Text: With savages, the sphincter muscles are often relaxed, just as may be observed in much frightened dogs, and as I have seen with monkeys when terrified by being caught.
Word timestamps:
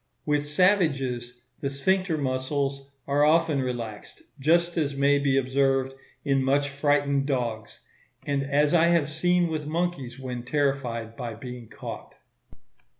With 0.25 0.47
savages, 0.47 1.39
the 1.59 1.69
sphincter 1.69 2.17
muscles 2.17 2.89
are 3.05 3.23
often 3.23 3.61
relaxed, 3.61 4.23
just 4.39 4.75
as 4.75 4.95
may 4.95 5.19
be 5.19 5.37
observed 5.37 5.93
in 6.25 6.43
much 6.43 6.69
frightened 6.69 7.27
dogs, 7.27 7.81
and 8.25 8.41
as 8.41 8.73
I 8.73 8.85
have 8.87 9.11
seen 9.11 9.47
with 9.47 9.67
monkeys 9.67 10.17
when 10.17 10.41
terrified 10.41 11.15
by 11.15 11.35
being 11.35 11.67
caught. 11.69 12.15